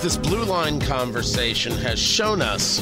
This 0.00 0.16
blue 0.16 0.44
line 0.44 0.80
conversation 0.80 1.72
has 1.72 1.98
shown 1.98 2.40
us 2.40 2.80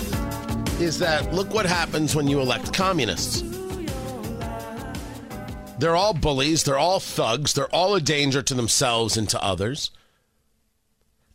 is 0.80 0.98
that 0.98 1.32
look 1.32 1.52
what 1.52 1.66
happens 1.66 2.14
when 2.14 2.28
you 2.28 2.40
elect 2.40 2.72
communists. 2.72 3.42
They're 5.78 5.96
all 5.96 6.14
bullies, 6.14 6.64
they're 6.64 6.78
all 6.78 7.00
thugs, 7.00 7.54
they're 7.54 7.74
all 7.74 7.94
a 7.94 8.00
danger 8.00 8.42
to 8.42 8.54
themselves 8.54 9.16
and 9.16 9.28
to 9.30 9.42
others. 9.42 9.90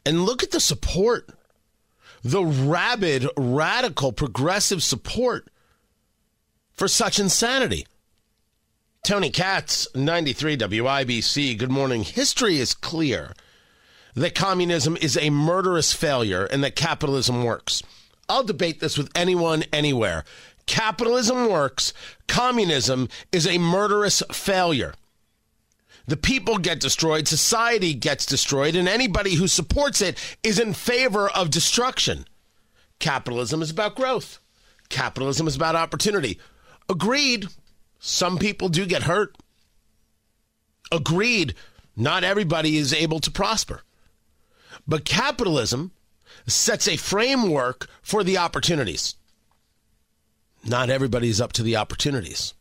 And 0.06 0.24
look 0.24 0.44
at 0.44 0.52
the 0.52 0.60
support 0.60 1.30
the 2.26 2.44
rabid, 2.44 3.28
radical, 3.38 4.12
progressive 4.12 4.82
support 4.82 5.48
for 6.74 6.88
such 6.88 7.20
insanity. 7.20 7.86
Tony 9.04 9.30
Katz, 9.30 9.88
93 9.94 10.58
WIBC. 10.58 11.56
Good 11.56 11.70
morning. 11.70 12.04
History 12.04 12.58
is 12.58 12.74
clear 12.74 13.34
that 14.16 14.36
communism 14.36 14.98
is 14.98 15.18
a 15.18 15.30
murderous 15.30 15.94
failure 15.94 16.46
and 16.46 16.64
that 16.64 16.76
capitalism 16.76 17.44
works. 17.44 17.84
I'll 18.28 18.44
debate 18.44 18.80
this 18.80 18.98
with 18.98 19.12
anyone, 19.16 19.64
anywhere. 19.72 20.24
Capitalism 20.66 21.50
works, 21.50 21.94
communism 22.28 23.08
is 23.32 23.46
a 23.46 23.60
murderous 23.60 24.24
failure. 24.32 24.94
The 26.08 26.18
people 26.18 26.58
get 26.58 26.80
destroyed, 26.80 27.28
society 27.28 27.94
gets 27.94 28.26
destroyed, 28.26 28.76
and 28.76 28.88
anybody 28.88 29.36
who 29.36 29.48
supports 29.48 30.02
it 30.02 30.18
is 30.44 30.60
in 30.60 30.74
favor 30.74 31.30
of 31.30 31.50
destruction. 31.50 32.26
Capitalism 33.00 33.62
is 33.62 33.72
about 33.72 33.96
growth. 33.96 34.40
Capitalism 34.90 35.48
is 35.48 35.56
about 35.56 35.76
opportunity. 35.76 36.40
Agreed. 36.90 37.48
Some 38.00 38.38
people 38.38 38.70
do 38.70 38.86
get 38.86 39.04
hurt. 39.04 39.36
Agreed. 40.92 41.56
Not 41.96 42.24
everybody 42.24 42.78
is 42.78 42.94
able 42.94 43.20
to 43.20 43.32
prosper. 43.32 43.82
But 44.88 45.06
capitalism 45.06 45.92
sets 46.48 46.88
a 46.88 46.98
framework 46.98 47.88
for 48.02 48.24
the 48.24 48.38
opportunities. 48.38 49.16
Not 50.64 50.90
everybody 50.90 51.30
is 51.30 51.42
up 51.42 51.54
to 51.54 51.64
the 51.64 51.76
opportunities. 51.76 52.54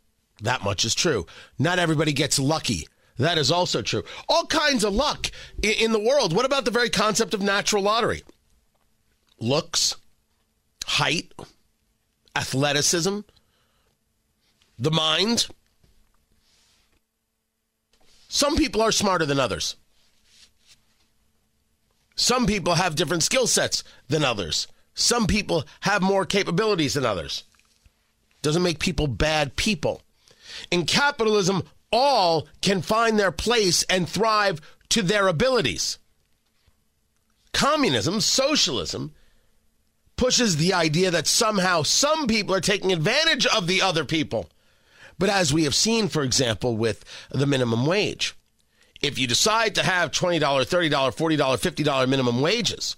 That 0.42 0.62
much 0.62 0.84
is 0.84 0.94
true. 0.94 1.26
Not 1.58 1.78
everybody 1.78 2.12
gets 2.12 2.38
lucky. 2.38 2.86
That 3.18 3.38
is 3.38 3.50
also 3.50 3.80
true. 3.80 4.02
All 4.28 4.46
kinds 4.46 4.84
of 4.84 4.94
luck 4.94 5.30
in 5.62 5.92
the 5.92 6.00
world. 6.00 6.34
What 6.34 6.44
about 6.44 6.64
the 6.64 6.70
very 6.70 6.90
concept 6.90 7.32
of 7.32 7.40
natural 7.40 7.82
lottery? 7.82 8.22
Looks, 9.38 9.96
height, 10.84 11.32
athleticism, 12.34 13.20
the 14.78 14.90
mind. 14.90 15.46
Some 18.28 18.56
people 18.56 18.82
are 18.82 18.92
smarter 18.92 19.24
than 19.24 19.38
others. 19.38 19.76
Some 22.14 22.46
people 22.46 22.74
have 22.74 22.94
different 22.94 23.22
skill 23.22 23.46
sets 23.46 23.82
than 24.08 24.24
others. 24.24 24.68
Some 24.94 25.26
people 25.26 25.64
have 25.80 26.02
more 26.02 26.24
capabilities 26.24 26.94
than 26.94 27.04
others. 27.04 27.44
Doesn't 28.42 28.62
make 28.62 28.78
people 28.78 29.06
bad 29.06 29.56
people. 29.56 30.02
In 30.70 30.86
capitalism, 30.86 31.64
all 31.90 32.46
can 32.60 32.82
find 32.82 33.18
their 33.18 33.32
place 33.32 33.82
and 33.84 34.08
thrive 34.08 34.60
to 34.90 35.02
their 35.02 35.26
abilities. 35.26 35.98
Communism, 37.52 38.20
socialism, 38.20 39.12
pushes 40.16 40.56
the 40.56 40.72
idea 40.72 41.10
that 41.10 41.26
somehow 41.26 41.82
some 41.82 42.26
people 42.26 42.54
are 42.54 42.60
taking 42.60 42.92
advantage 42.92 43.46
of 43.46 43.66
the 43.66 43.82
other 43.82 44.04
people. 44.04 44.48
But 45.18 45.28
as 45.28 45.52
we 45.52 45.64
have 45.64 45.74
seen, 45.74 46.08
for 46.08 46.22
example, 46.22 46.76
with 46.76 47.04
the 47.30 47.46
minimum 47.46 47.86
wage, 47.86 48.34
if 49.04 49.18
you 49.18 49.26
decide 49.26 49.74
to 49.74 49.82
have 49.82 50.10
$20, 50.10 50.40
$30, 50.40 50.90
$40, 50.90 51.38
$50 51.38 52.08
minimum 52.08 52.40
wages, 52.40 52.96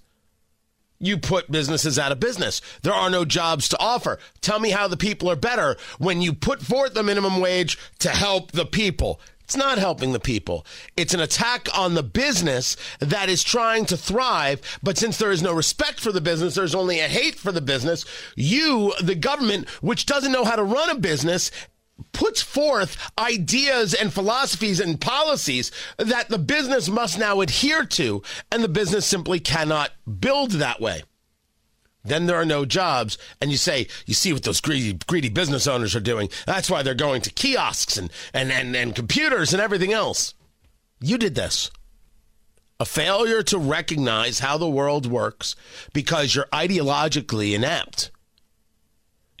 you 0.99 1.17
put 1.17 1.51
businesses 1.51 1.99
out 1.99 2.11
of 2.11 2.19
business. 2.19 2.61
There 2.81 2.93
are 2.93 3.09
no 3.09 3.25
jobs 3.25 3.67
to 3.69 3.79
offer. 3.79 4.17
Tell 4.41 4.59
me 4.59 4.71
how 4.71 4.87
the 4.87 4.97
people 4.97 5.29
are 5.29 5.35
better 5.35 5.75
when 5.99 6.21
you 6.21 6.33
put 6.33 6.61
forth 6.61 6.93
the 6.93 7.03
minimum 7.03 7.39
wage 7.39 7.77
to 7.99 8.09
help 8.09 8.53
the 8.53 8.65
people. 8.65 9.19
It's 9.43 9.57
not 9.57 9.77
helping 9.77 10.11
the 10.13 10.19
people. 10.19 10.65
It's 10.95 11.13
an 11.13 11.19
attack 11.19 11.67
on 11.77 11.93
the 11.93 12.03
business 12.03 12.75
that 12.99 13.29
is 13.29 13.43
trying 13.43 13.85
to 13.85 13.97
thrive. 13.97 14.79
But 14.81 14.97
since 14.97 15.17
there 15.17 15.31
is 15.31 15.41
no 15.41 15.53
respect 15.53 15.99
for 15.99 16.11
the 16.11 16.21
business, 16.21 16.55
there's 16.55 16.75
only 16.75 16.99
a 16.99 17.07
hate 17.07 17.35
for 17.35 17.51
the 17.51 17.61
business. 17.61 18.03
You, 18.35 18.93
the 19.01 19.15
government, 19.15 19.69
which 19.81 20.05
doesn't 20.05 20.31
know 20.31 20.43
how 20.43 20.57
to 20.57 20.63
run 20.63 20.89
a 20.89 20.95
business, 20.95 21.51
puts 22.17 22.41
forth 22.41 22.97
ideas 23.19 23.93
and 23.93 24.11
philosophies 24.11 24.79
and 24.79 24.99
policies 24.99 25.71
that 25.97 26.29
the 26.29 26.39
business 26.39 26.89
must 26.89 27.19
now 27.19 27.41
adhere 27.41 27.85
to, 27.85 28.23
and 28.51 28.63
the 28.63 28.67
business 28.67 29.05
simply 29.05 29.39
cannot 29.39 29.91
build 30.19 30.51
that 30.53 30.81
way. 30.81 31.03
Then 32.03 32.25
there 32.25 32.37
are 32.37 32.45
no 32.45 32.65
jobs, 32.65 33.19
and 33.39 33.51
you 33.51 33.57
say, 33.57 33.87
you 34.07 34.15
see 34.15 34.33
what 34.33 34.41
those 34.41 34.61
greedy, 34.61 34.97
greedy 35.05 35.29
business 35.29 35.67
owners 35.67 35.95
are 35.95 35.99
doing. 35.99 36.29
That's 36.47 36.71
why 36.71 36.81
they're 36.81 36.95
going 36.95 37.21
to 37.21 37.29
kiosks 37.29 37.97
and, 37.97 38.11
and, 38.33 38.51
and, 38.51 38.75
and 38.75 38.95
computers 38.95 39.53
and 39.53 39.61
everything 39.61 39.93
else. 39.93 40.33
You 40.99 41.19
did 41.19 41.35
this. 41.35 41.69
A 42.79 42.85
failure 42.85 43.43
to 43.43 43.59
recognize 43.59 44.39
how 44.39 44.57
the 44.57 44.69
world 44.69 45.05
works 45.05 45.55
because 45.93 46.33
you're 46.33 46.45
ideologically 46.45 47.53
inept 47.53 48.09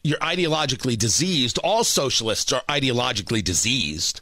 you're 0.07 0.17
ideologically 0.19 0.97
diseased. 0.97 1.59
All 1.59 1.83
socialists 1.83 2.53
are 2.53 2.61
ideologically 2.69 3.43
diseased. 3.43 4.21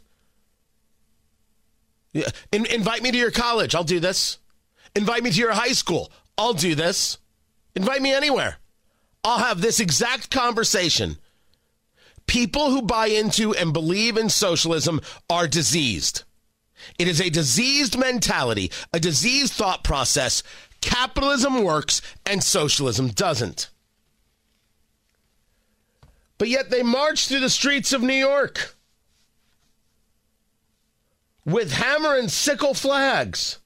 In, 2.50 2.66
invite 2.66 3.02
me 3.02 3.12
to 3.12 3.18
your 3.18 3.30
college. 3.30 3.74
I'll 3.74 3.84
do 3.84 4.00
this. 4.00 4.38
Invite 4.96 5.22
me 5.22 5.30
to 5.30 5.38
your 5.38 5.52
high 5.52 5.72
school. 5.72 6.10
I'll 6.36 6.54
do 6.54 6.74
this. 6.74 7.18
Invite 7.76 8.02
me 8.02 8.12
anywhere. 8.12 8.56
I'll 9.22 9.38
have 9.38 9.60
this 9.60 9.78
exact 9.78 10.30
conversation. 10.30 11.18
People 12.26 12.70
who 12.70 12.82
buy 12.82 13.06
into 13.06 13.54
and 13.54 13.72
believe 13.72 14.16
in 14.16 14.28
socialism 14.28 15.00
are 15.30 15.46
diseased. 15.46 16.24
It 16.98 17.06
is 17.06 17.20
a 17.20 17.30
diseased 17.30 17.96
mentality, 17.96 18.72
a 18.92 18.98
diseased 18.98 19.52
thought 19.52 19.84
process. 19.84 20.42
Capitalism 20.80 21.62
works 21.62 22.02
and 22.24 22.42
socialism 22.42 23.08
doesn't. 23.08 23.70
But 26.38 26.48
yet 26.48 26.70
they 26.70 26.82
march 26.82 27.28
through 27.28 27.40
the 27.40 27.50
streets 27.50 27.92
of 27.92 28.02
New 28.02 28.12
York 28.12 28.74
with 31.44 31.72
hammer 31.72 32.16
and 32.16 32.30
sickle 32.30 32.74
flags. 32.74 33.58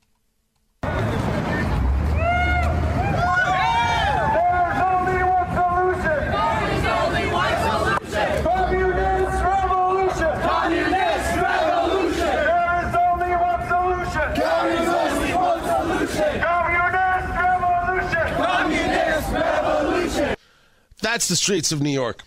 That's 21.03 21.29
the 21.29 21.35
streets 21.35 21.73
of 21.73 21.81
New 21.83 21.91
York. 21.91 22.23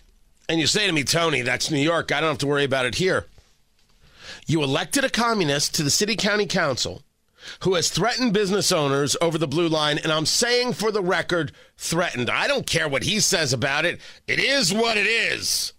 And 0.48 0.60
you 0.60 0.66
say 0.66 0.86
to 0.86 0.92
me, 0.92 1.04
Tony, 1.04 1.42
that's 1.42 1.70
New 1.70 1.78
York. 1.78 2.12
I 2.12 2.20
don't 2.20 2.30
have 2.30 2.38
to 2.38 2.46
worry 2.46 2.64
about 2.64 2.86
it 2.86 2.96
here. 2.96 3.26
You 4.46 4.62
elected 4.62 5.04
a 5.04 5.10
communist 5.10 5.74
to 5.76 5.82
the 5.82 5.90
city 5.90 6.16
county 6.16 6.46
council 6.46 7.02
who 7.60 7.74
has 7.74 7.90
threatened 7.90 8.32
business 8.32 8.72
owners 8.72 9.16
over 9.20 9.38
the 9.38 9.48
blue 9.48 9.68
line. 9.68 9.98
And 9.98 10.12
I'm 10.12 10.26
saying 10.26 10.74
for 10.74 10.90
the 10.90 11.02
record, 11.02 11.52
threatened. 11.76 12.30
I 12.30 12.46
don't 12.46 12.66
care 12.66 12.88
what 12.88 13.04
he 13.04 13.20
says 13.20 13.52
about 13.52 13.84
it. 13.84 14.00
It 14.26 14.38
is 14.38 14.72
what 14.72 14.96
it 14.96 15.06
is. 15.06 15.72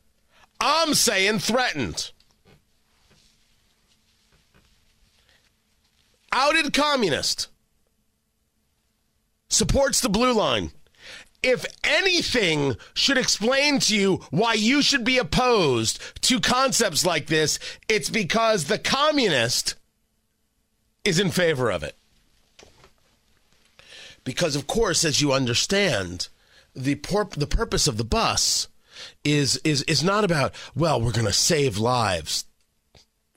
I'm 0.59 0.93
saying 0.93 1.39
threatened. 1.39 2.11
Outed 6.31 6.73
communist 6.73 7.47
supports 9.47 10.01
the 10.01 10.09
blue 10.09 10.33
line. 10.33 10.71
If 11.47 11.63
anything 11.83 12.75
should 12.95 13.19
explain 13.19 13.77
to 13.81 13.95
you 13.95 14.15
why 14.31 14.53
you 14.53 14.81
should 14.81 15.03
be 15.03 15.19
opposed 15.19 16.01
to 16.23 16.39
concepts 16.39 17.05
like 17.05 17.27
this, 17.27 17.59
it's 17.87 18.09
because 18.09 18.63
the 18.63 18.79
communist 18.79 19.75
is 21.03 21.19
in 21.19 21.29
favor 21.29 21.69
of 21.69 21.83
it. 21.83 21.95
Because, 24.23 24.55
of 24.55 24.65
course, 24.65 25.05
as 25.05 25.21
you 25.21 25.31
understand, 25.33 26.29
the, 26.75 26.95
por- 26.95 27.29
the 27.37 27.45
purpose 27.45 27.87
of 27.87 27.97
the 27.97 28.03
bus 28.03 28.67
is, 29.23 29.57
is, 29.63 29.83
is 29.83 30.03
not 30.03 30.23
about, 30.23 30.51
well, 30.75 30.99
we're 30.99 31.11
going 31.11 31.27
to 31.27 31.31
save 31.31 31.77
lives. 31.77 32.45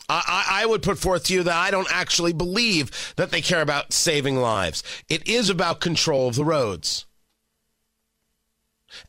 I, 0.09 0.47
I, 0.63 0.65
would 0.65 0.83
put 0.83 0.99
forth 0.99 1.25
to 1.25 1.35
you 1.35 1.43
that 1.43 1.55
I 1.55 1.71
don't 1.71 1.93
actually 1.93 2.33
believe 2.33 3.13
that 3.17 3.31
they 3.31 3.43
care 3.43 3.61
about 3.61 3.93
saving 3.93 4.37
lives. 4.37 4.83
It 5.11 5.29
is 5.29 5.51
about 5.51 5.81
control 5.81 6.29
of 6.29 6.37
the 6.37 6.47
roads. 6.47 7.05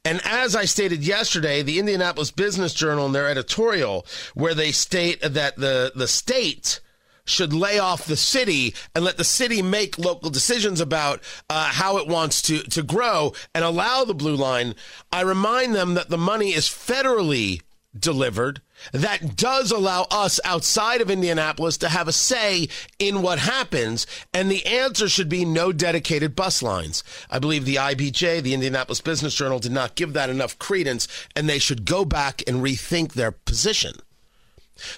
And 0.03 0.21
as 0.25 0.55
I 0.55 0.65
stated 0.65 1.03
yesterday, 1.05 1.61
the 1.61 1.79
Indianapolis 1.79 2.31
Business 2.31 2.73
Journal 2.73 3.05
in 3.05 3.11
their 3.11 3.29
editorial, 3.29 4.05
where 4.33 4.53
they 4.53 4.71
state 4.71 5.21
that 5.21 5.55
the, 5.57 5.91
the 5.95 6.07
state 6.07 6.79
should 7.25 7.53
lay 7.53 7.77
off 7.79 8.05
the 8.05 8.17
city 8.17 8.73
and 8.95 9.05
let 9.05 9.17
the 9.17 9.23
city 9.23 9.61
make 9.61 9.99
local 9.99 10.29
decisions 10.29 10.81
about 10.81 11.21
uh, 11.49 11.65
how 11.65 11.97
it 11.97 12.07
wants 12.07 12.41
to, 12.41 12.59
to 12.63 12.81
grow 12.81 13.33
and 13.53 13.63
allow 13.63 14.03
the 14.03 14.15
blue 14.15 14.35
line. 14.35 14.75
I 15.11 15.21
remind 15.21 15.75
them 15.75 15.93
that 15.93 16.09
the 16.09 16.17
money 16.17 16.53
is 16.53 16.65
federally 16.65 17.61
delivered 17.97 18.61
that 18.91 19.35
does 19.35 19.71
allow 19.71 20.07
us 20.11 20.39
outside 20.43 21.01
of 21.01 21.09
Indianapolis 21.09 21.77
to 21.77 21.89
have 21.89 22.07
a 22.07 22.13
say 22.13 22.67
in 22.97 23.21
what 23.21 23.39
happens. 23.39 24.07
And 24.33 24.49
the 24.49 24.65
answer 24.65 25.09
should 25.09 25.29
be 25.29 25.45
no 25.45 25.71
dedicated 25.71 26.35
bus 26.35 26.61
lines. 26.61 27.03
I 27.29 27.39
believe 27.39 27.65
the 27.65 27.75
IBJ, 27.75 28.41
the 28.41 28.53
Indianapolis 28.53 29.01
Business 29.01 29.35
Journal, 29.35 29.59
did 29.59 29.71
not 29.71 29.95
give 29.95 30.13
that 30.13 30.29
enough 30.29 30.57
credence, 30.59 31.07
and 31.35 31.47
they 31.47 31.59
should 31.59 31.85
go 31.85 32.05
back 32.05 32.41
and 32.47 32.63
rethink 32.63 33.13
their 33.13 33.31
position. 33.31 33.93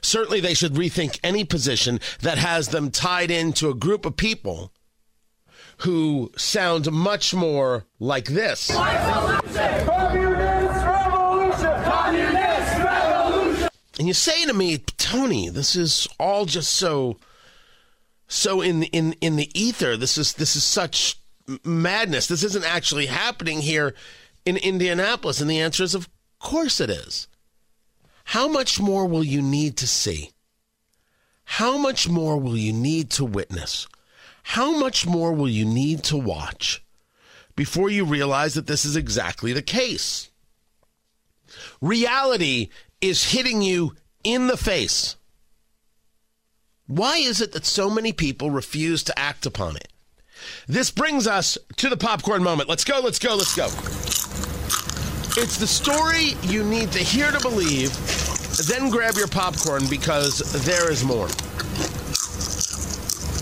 Certainly, 0.01 0.42
they 0.42 0.54
should 0.54 0.74
rethink 0.74 1.19
any 1.24 1.44
position 1.44 2.00
that 2.22 2.38
has 2.38 2.68
them 2.68 2.92
tied 2.92 3.31
into 3.31 3.69
a 3.69 3.74
group 3.74 4.06
of 4.06 4.16
people 4.16 4.72
who 5.78 6.31
sound 6.38 6.92
much 6.92 7.33
more 7.33 7.86
like 8.00 8.25
this. 8.25 8.69
And 14.01 14.07
you 14.07 14.15
say 14.15 14.48
to 14.48 14.53
me, 14.56 14.80
Tony, 14.98 15.50
this 15.50 15.75
is 15.75 16.07
all 16.19 16.45
just 16.45 16.74
so 16.74 17.18
so 18.27 18.59
in 18.59 18.81
in 18.81 19.13
in 19.21 19.36
the 19.36 19.51
ether. 19.53 19.95
This 19.95 20.18
is 20.18 20.33
this 20.33 20.56
is 20.56 20.63
such 20.63 21.19
madness. 21.63 22.25
This 22.25 22.44
isn't 22.44 22.65
actually 22.65 23.06
happening 23.06 23.62
here 23.62 23.94
in 24.44 24.57
Indianapolis. 24.57 25.39
And 25.39 25.48
the 25.48 25.59
answer 25.59 25.83
is 25.83 25.94
of 25.94 26.09
course 26.39 26.81
it 26.81 26.89
is. 26.89 27.27
How 28.24 28.48
much 28.48 28.80
more 28.80 29.06
will 29.06 29.24
you 29.24 29.39
need 29.39 29.77
to 29.77 29.88
see? 29.88 30.31
How 31.44 31.77
much 31.77 32.09
more 32.09 32.39
will 32.39 32.57
you 32.57 32.74
need 32.74 33.12
to 33.12 33.24
witness? 33.24 33.88
How 34.42 34.75
much 34.75 35.06
more 35.06 35.31
will 35.31 35.47
you 35.47 35.63
need 35.63 36.04
to 36.06 36.18
watch 36.18 36.83
before 37.56 37.92
you 37.92 38.04
realize 38.04 38.56
that 38.56 38.65
this 38.65 38.83
is 38.83 38.95
exactly 38.95 39.54
the 39.54 39.62
case? 39.62 40.31
Reality 41.81 42.69
is 43.01 43.31
hitting 43.31 43.62
you 43.62 43.95
in 44.24 44.48
the 44.48 44.57
face. 44.57 45.15
Why 46.88 47.18
is 47.18 47.42
it 47.42 47.53
that 47.53 47.65
so 47.65 47.89
many 47.89 48.13
people 48.13 48.51
refuse 48.51 49.03
to 49.03 49.18
act 49.18 49.45
upon 49.45 49.75
it? 49.75 49.88
This 50.68 50.92
brings 50.92 51.27
us 51.27 51.57
to 51.77 51.89
the 51.89 51.98
popcorn 51.98 52.44
moment. 52.44 52.69
Let's 52.69 52.83
go, 52.83 53.00
let's 53.00 53.19
go, 53.19 53.36
let's 53.36 53.56
go. 53.56 53.65
It's 55.42 55.57
the 55.57 55.68
story 55.68 56.33
you 56.44 56.63
need 56.63 56.92
to 56.92 57.00
hear 57.00 57.31
to 57.31 57.39
believe, 57.39 57.92
then 58.68 58.89
grab 58.89 59.15
your 59.15 59.27
popcorn 59.27 59.83
because 59.89 60.39
there 60.65 60.92
is 60.92 61.04
more. 61.04 61.30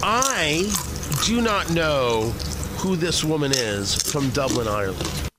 I 0.04 0.72
do 1.26 1.42
not 1.42 1.72
know 1.72 2.30
who 2.78 2.96
this 2.96 3.24
woman 3.24 3.52
is 3.52 3.96
from 4.12 4.30
Dublin, 4.30 4.68
Ireland. 4.68 5.30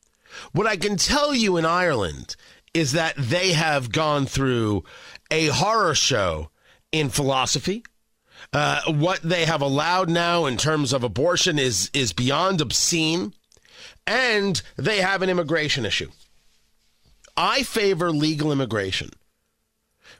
What 0.53 0.67
I 0.67 0.77
can 0.77 0.97
tell 0.97 1.35
you 1.35 1.57
in 1.57 1.65
Ireland 1.65 2.35
is 2.75 2.93
that 2.93 3.15
they 3.17 3.53
have 3.53 3.93
gone 3.93 4.27
through 4.27 4.85
a 5.31 5.47
horror 5.47 5.95
show 5.95 6.51
in 6.93 7.09
philosophy. 7.09 7.83
Uh, 8.53 8.81
what 8.87 9.21
they 9.23 9.45
have 9.45 9.63
allowed 9.63 10.09
now 10.09 10.47
in 10.47 10.57
terms 10.57 10.93
of 10.93 11.05
abortion 11.05 11.59
is 11.59 11.91
is 11.93 12.13
beyond 12.13 12.61
obscene, 12.61 13.35
and 14.07 14.63
they 14.77 15.01
have 15.01 15.23
an 15.23 15.29
immigration 15.29 15.85
issue. 15.85 16.11
I 17.37 17.63
favor 17.63 18.11
legal 18.11 18.51
immigration, 18.51 19.11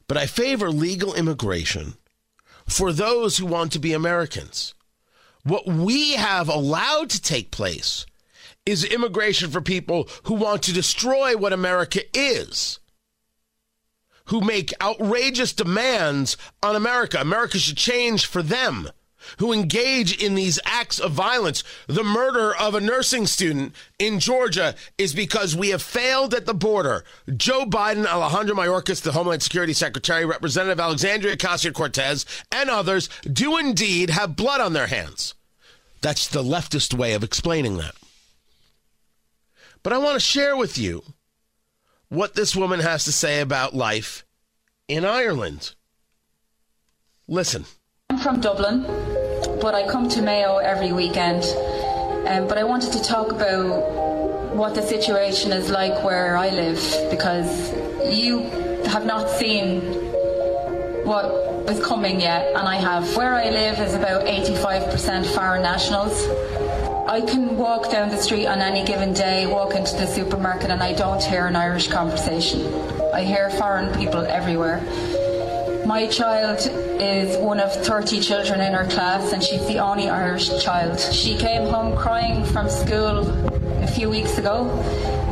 but 0.07 0.17
I 0.17 0.27
favor 0.27 0.71
legal 0.71 1.15
immigration 1.15 1.95
for 2.69 2.93
those 2.93 3.39
who 3.39 3.47
want 3.47 3.73
to 3.73 3.79
be 3.79 3.93
Americans. 3.93 4.75
What 5.43 5.67
we 5.67 6.13
have 6.13 6.49
allowed 6.49 7.11
to 7.11 7.23
take 7.23 7.51
place 7.51 8.07
is 8.67 8.85
immigration 8.85 9.51
for 9.51 9.61
people 9.61 10.09
who 10.25 10.35
want 10.35 10.63
to 10.65 10.73
destroy 10.73 11.37
what 11.37 11.53
America 11.53 12.01
is, 12.15 12.79
who 14.27 14.41
make 14.41 14.73
outrageous 14.81 15.53
demands 15.53 16.37
on 16.63 16.77
America. 16.77 17.21
America 17.21 17.59
should 17.59 17.77
change 17.77 18.27
for 18.27 18.43
them, 18.43 18.91
who 19.39 19.53
engage 19.53 20.23
in 20.23 20.35
these 20.35 20.59
acts 20.65 20.99
of 20.99 21.13
violence. 21.13 21.63
The 21.89 22.05
murder 22.05 22.55
of 22.57 22.75
a 22.75 22.81
nursing 22.81 23.27
student 23.27 23.75
in 23.99 24.19
Georgia 24.19 24.75
is 24.99 25.15
because 25.15 25.57
we 25.57 25.71
have 25.71 25.83
failed 25.83 26.33
at 26.33 26.47
the 26.47 26.55
border. 26.55 27.05
Joe 27.37 27.67
Biden, 27.67 28.07
Alejandro 28.07 28.57
Mayorkas, 28.57 29.03
the 29.03 29.13
Homeland 29.13 29.43
Security 29.43 29.73
Secretary, 29.73 30.25
Representative 30.25 30.81
Alexandria 30.81 31.37
Ocasio 31.37 31.73
Cortez, 31.73 32.25
and 32.51 32.71
others 32.71 33.09
do 33.31 33.59
indeed 33.59 34.11
have 34.11 34.37
blood 34.37 34.61
on 34.61 34.73
their 34.73 34.87
hands. 34.87 35.35
That's 36.01 36.27
the 36.27 36.43
leftist 36.43 36.95
way 36.95 37.13
of 37.13 37.23
explaining 37.23 37.77
that. 37.77 37.95
But 39.83 39.93
I 39.93 39.99
want 39.99 40.15
to 40.15 40.21
share 40.21 40.57
with 40.57 40.77
you 40.79 41.03
what 42.09 42.35
this 42.35 42.55
woman 42.55 42.81
has 42.81 43.05
to 43.05 43.13
say 43.13 43.41
about 43.41 43.75
life 43.75 44.25
in 44.89 45.05
Ireland. 45.05 45.75
Listen. 47.29 47.65
I'm 48.11 48.19
from 48.19 48.41
Dublin, 48.41 48.83
but 49.61 49.75
I 49.75 49.89
come 49.89 50.09
to 50.11 50.23
Mayo 50.23 50.57
every 50.57 50.93
weekend. 50.93 51.45
Um, 52.27 52.49
but 52.49 52.59
I 52.59 52.65
wanted 52.65 52.93
to 52.93 53.03
talk 53.03 53.31
about 53.33 54.55
what 54.55 54.75
the 54.75 54.83
situation 54.83 55.53
is 55.53 55.71
like 55.71 56.05
where 56.05 56.37
I 56.37 56.51
live 56.51 56.83
because 57.11 57.73
you 58.13 58.41
have 58.87 59.07
not 59.07 59.31
seen 59.31 59.81
what 61.05 61.25
is 61.71 61.85
coming 61.85 62.21
yet, 62.21 62.49
and 62.49 62.69
I 62.69 62.77
have. 62.77 63.17
Where 63.17 63.35
I 63.35 63.51
live 63.51 63.79
is 63.79 63.95
about 63.95 64.27
85% 64.27 65.27
foreign 65.35 65.63
nationals. 65.63 66.27
I 67.09 67.21
can 67.21 67.57
walk 67.57 67.91
down 67.91 68.09
the 68.11 68.17
street 68.17 68.47
on 68.47 68.61
any 68.61 68.85
given 68.85 69.13
day, 69.13 69.47
walk 69.47 69.75
into 69.75 69.93
the 69.97 70.07
supermarket, 70.07 70.71
and 70.71 70.83
I 70.83 70.93
don't 70.93 71.23
hear 71.23 71.47
an 71.47 71.57
Irish 71.57 71.89
conversation. 71.89 72.73
I 73.13 73.25
hear 73.25 73.51
foreign 73.51 73.93
people 73.99 74.21
everywhere. 74.21 74.81
My 75.87 76.07
child 76.07 76.59
is 77.01 77.37
one 77.39 77.59
of 77.59 77.73
30 77.85 78.21
children 78.21 78.61
in 78.61 78.75
her 78.75 78.87
class, 78.87 79.33
and 79.33 79.43
she's 79.43 79.67
the 79.67 79.79
only 79.79 80.09
Irish 80.09 80.63
child. 80.63 81.01
She 81.01 81.37
came 81.37 81.63
home 81.63 81.97
crying 81.97 82.45
from 82.45 82.69
school 82.69 83.29
a 83.83 83.87
few 83.87 84.09
weeks 84.09 84.39
ago 84.39 84.69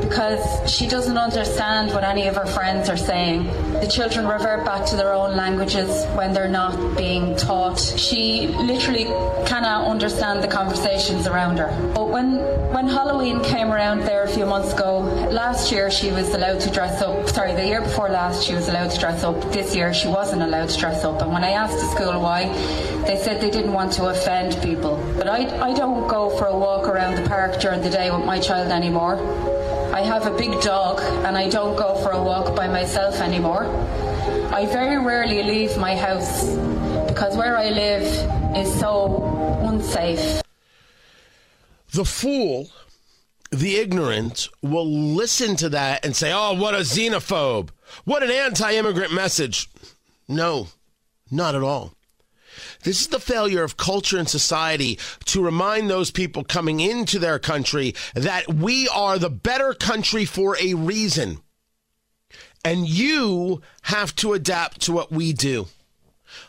because 0.09 0.71
she 0.71 0.87
doesn't 0.87 1.19
understand 1.19 1.93
what 1.93 2.03
any 2.03 2.27
of 2.27 2.37
her 2.37 2.47
friends 2.47 2.89
are 2.89 2.97
saying. 2.97 3.45
The 3.81 3.87
children 3.87 4.27
revert 4.27 4.65
back 4.65 4.87
to 4.87 4.97
their 4.97 5.13
own 5.13 5.37
languages 5.37 6.07
when 6.17 6.33
they're 6.33 6.49
not 6.49 6.97
being 6.97 7.37
taught. 7.37 7.79
She 7.79 8.49
literally 8.49 9.05
cannot 9.47 9.87
understand 9.87 10.43
the 10.43 10.49
conversations 10.49 11.27
around 11.27 11.59
her. 11.59 11.71
But 11.95 12.09
when 12.09 12.39
when 12.73 12.87
Halloween 12.87 13.43
came 13.43 13.73
around 13.73 14.01
there 14.01 14.25
a 14.25 14.29
few 14.29 14.45
months 14.45 14.73
ago, 14.75 15.01
last 15.31 15.73
year 15.73 15.91
she 15.91 16.11
was 16.11 16.35
allowed 16.35 16.61
to 16.61 16.71
dress 16.71 17.01
up. 17.01 17.29
Sorry, 17.29 17.55
the 17.55 17.67
year 17.67 17.81
before 17.81 18.09
last 18.09 18.45
she 18.45 18.55
was 18.55 18.69
allowed 18.69 18.91
to 18.91 18.99
dress 18.99 19.25
up. 19.25 19.41
This 19.53 19.75
year 19.75 19.93
she 19.95 20.09
wasn't 20.09 20.43
allowed 20.43 20.69
to 20.71 20.79
dress 20.79 21.05
up. 21.05 21.21
And 21.23 21.33
when 21.33 21.45
I 21.45 21.51
asked 21.51 21.79
the 21.79 21.89
school 21.89 22.21
why, 22.21 22.49
they 23.07 23.17
said 23.17 23.41
they 23.41 23.51
didn't 23.51 23.73
want 23.73 23.93
to 23.95 24.07
offend 24.07 24.63
people. 24.63 24.97
But 25.17 25.29
I, 25.29 25.71
I 25.71 25.75
don't 25.75 26.09
go 26.09 26.29
for 26.37 26.47
a 26.47 26.57
walk 26.57 26.89
around 26.89 27.17
the 27.17 27.29
park 27.29 27.59
during 27.61 27.81
the 27.81 27.91
day 27.91 28.11
with 28.11 28.25
my 28.25 28.39
child 28.39 28.71
anymore. 28.71 29.17
I 29.93 30.03
have 30.03 30.27
a 30.27 30.37
big 30.37 30.61
dog 30.61 31.01
and 31.27 31.37
I 31.37 31.49
don't 31.49 31.77
go 31.77 31.97
for 32.03 32.11
a 32.11 32.23
walk 32.23 32.55
by 32.55 32.69
myself 32.69 33.21
anymore. 33.21 33.67
I 34.53 34.67
very 34.67 34.99
rarely 35.03 35.43
leave 35.43 35.77
my 35.77 35.97
house 35.97 36.47
because 37.07 37.37
where 37.37 37.57
I 37.57 37.71
live 37.71 38.05
is 38.57 38.73
so 38.79 39.25
unsafe. 39.63 40.43
The 41.93 42.05
fool 42.05 42.69
the 43.51 43.77
ignorant 43.77 44.49
will 44.63 44.87
listen 44.87 45.57
to 45.57 45.71
that 45.71 46.05
and 46.05 46.15
say, 46.15 46.33
oh, 46.33 46.55
what 46.55 46.75
a 46.75 46.79
xenophobe. 46.79 47.71
What 48.05 48.23
an 48.23 48.31
anti 48.31 48.73
immigrant 48.75 49.13
message. 49.13 49.69
No, 50.29 50.69
not 51.31 51.55
at 51.55 51.63
all. 51.63 51.95
This 52.83 53.01
is 53.01 53.09
the 53.09 53.21
failure 53.21 53.63
of 53.63 53.77
culture 53.77 54.19
and 54.19 54.29
society 54.29 54.99
to 55.27 55.45
remind 55.45 55.89
those 55.89 56.11
people 56.11 56.45
coming 56.45 56.81
into 56.81 57.19
their 57.19 57.39
country 57.39 57.95
that 58.15 58.53
we 58.53 58.89
are 58.89 59.19
the 59.19 59.31
better 59.31 59.75
country 59.75 60.25
for 60.25 60.57
a 60.61 60.75
reason. 60.75 61.41
And 62.65 62.89
you 62.89 63.63
have 63.83 64.15
to 64.17 64.33
adapt 64.33 64.83
to 64.83 64.93
what 64.93 65.13
we 65.13 65.33
do. 65.33 65.69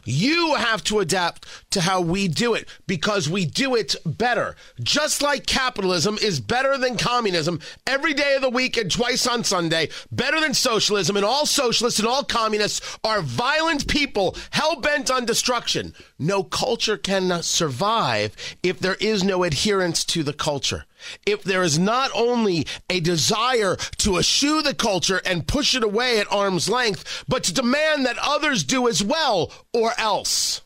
You 0.06 0.56
have 0.56 0.84
to 0.86 1.00
adapt 1.00 1.46
to 1.72 1.82
how 1.82 2.02
we 2.02 2.28
do 2.28 2.54
it 2.54 2.68
because 2.88 3.30
we 3.30 3.46
do 3.46 3.76
it 3.76 3.96
better. 4.06 4.56
Just 4.82 5.22
like 5.22 5.46
capitalism 5.46 6.18
is 6.22 6.40
better 6.40 6.78
than 6.78 6.98
communism 6.98 7.60
every 7.86 8.14
day 8.14 8.36
of 8.36 8.42
the 8.42 8.50
week 8.50 8.78
and 8.78 8.92
twice 8.92 9.28
on 9.28 9.44
Sunday, 9.44 9.90
better 10.12 10.40
than 10.40 10.54
socialism, 10.54 11.16
and 11.16 11.26
all 11.26 11.46
socialists 11.46 12.00
and 12.00 12.08
all 12.08 12.24
communists 12.24 12.98
are 13.04 13.22
violent 13.22 13.88
people 13.88 14.36
hell 14.52 14.80
bent 14.80 15.12
on 15.12 15.26
destruction. 15.26 15.94
No 16.18 16.44
culture 16.44 16.98
can 16.98 17.42
survive 17.44 18.36
if 18.64 18.80
there 18.80 18.96
is 18.96 19.24
no 19.24 19.44
adherence 19.44 20.04
to 20.06 20.24
the 20.24 20.34
culture 20.34 20.86
if 21.26 21.44
there 21.44 21.64
is 21.64 21.80
not 21.80 22.12
only 22.14 22.66
a 22.90 23.00
desire 23.00 23.76
to 23.98 24.18
eschew 24.18 24.62
the 24.62 24.74
culture 24.74 25.22
and 25.26 25.48
push 25.48 25.76
it 25.76 25.84
away 25.84 26.20
at 26.20 26.32
arm's 26.32 26.70
length, 26.70 27.24
but 27.28 27.44
to 27.44 27.54
demand 27.54 28.06
that 28.06 28.18
others 28.22 28.64
do 28.64 28.88
as 28.88 29.04
well 29.04 29.52
or 29.74 29.94
else. 29.98 30.62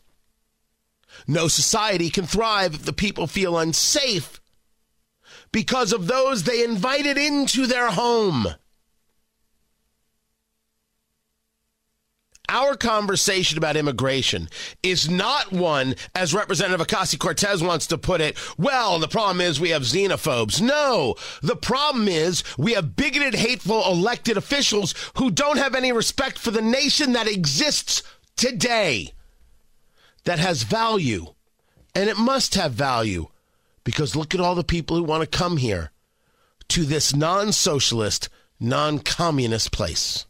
No 1.26 1.48
society 1.48 2.10
can 2.10 2.26
thrive 2.26 2.74
if 2.74 2.84
the 2.84 2.92
people 2.92 3.26
feel 3.26 3.58
unsafe 3.58 4.40
because 5.52 5.92
of 5.92 6.08
those 6.08 6.42
they 6.42 6.64
invited 6.64 7.16
into 7.16 7.66
their 7.66 7.90
home. 7.90 8.48
Our 12.48 12.76
conversation 12.76 13.56
about 13.56 13.76
immigration 13.76 14.50
is 14.82 15.08
not 15.08 15.50
one, 15.50 15.94
as 16.14 16.34
Representative 16.34 16.86
Ocasio 16.86 17.18
Cortez 17.18 17.62
wants 17.62 17.86
to 17.86 17.98
put 17.98 18.20
it, 18.20 18.36
well, 18.58 18.98
the 18.98 19.08
problem 19.08 19.40
is 19.40 19.58
we 19.58 19.70
have 19.70 19.82
xenophobes. 19.82 20.60
No, 20.60 21.14
the 21.42 21.56
problem 21.56 22.06
is 22.06 22.44
we 22.58 22.74
have 22.74 22.96
bigoted, 22.96 23.34
hateful 23.34 23.82
elected 23.86 24.36
officials 24.36 24.94
who 25.16 25.30
don't 25.30 25.56
have 25.56 25.74
any 25.74 25.90
respect 25.90 26.38
for 26.38 26.50
the 26.50 26.62
nation 26.62 27.12
that 27.12 27.26
exists 27.26 28.02
today, 28.36 29.12
that 30.24 30.38
has 30.38 30.64
value. 30.64 31.26
And 31.94 32.10
it 32.10 32.18
must 32.18 32.56
have 32.56 32.72
value 32.72 33.28
because 33.84 34.16
look 34.16 34.34
at 34.34 34.40
all 34.40 34.54
the 34.54 34.64
people 34.64 34.96
who 34.96 35.04
want 35.04 35.22
to 35.22 35.38
come 35.38 35.56
here 35.56 35.92
to 36.68 36.84
this 36.84 37.14
non 37.14 37.52
socialist, 37.52 38.28
non 38.60 38.98
communist 38.98 39.72
place. 39.72 40.26